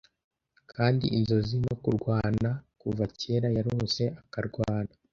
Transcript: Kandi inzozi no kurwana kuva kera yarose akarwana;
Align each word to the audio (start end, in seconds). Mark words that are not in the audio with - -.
Kandi 0.71 1.05
inzozi 1.17 1.55
no 1.65 1.73
kurwana 1.81 2.49
kuva 2.81 3.03
kera 3.19 3.47
yarose 3.57 4.03
akarwana; 4.21 4.93